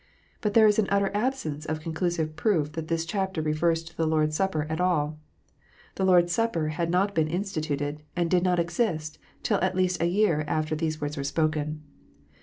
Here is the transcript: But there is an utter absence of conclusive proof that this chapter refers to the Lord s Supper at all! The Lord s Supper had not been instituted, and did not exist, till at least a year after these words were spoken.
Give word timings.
But 0.41 0.55
there 0.55 0.65
is 0.65 0.79
an 0.79 0.87
utter 0.89 1.11
absence 1.13 1.63
of 1.67 1.79
conclusive 1.79 2.35
proof 2.35 2.71
that 2.71 2.87
this 2.87 3.05
chapter 3.05 3.39
refers 3.39 3.83
to 3.83 3.95
the 3.95 4.07
Lord 4.07 4.29
s 4.29 4.35
Supper 4.37 4.65
at 4.67 4.81
all! 4.81 5.19
The 5.93 6.03
Lord 6.05 6.23
s 6.23 6.31
Supper 6.33 6.69
had 6.69 6.89
not 6.89 7.13
been 7.13 7.27
instituted, 7.27 8.01
and 8.15 8.27
did 8.27 8.41
not 8.41 8.57
exist, 8.57 9.19
till 9.43 9.61
at 9.61 9.75
least 9.75 10.01
a 10.01 10.07
year 10.07 10.43
after 10.47 10.75
these 10.75 10.99
words 10.99 11.17
were 11.17 11.23
spoken. 11.23 11.83